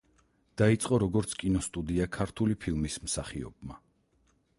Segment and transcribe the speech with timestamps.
[0.59, 3.79] დაიწყო როგორც კინოსტუდია „ქართული ფილმის“ მსახიობმა.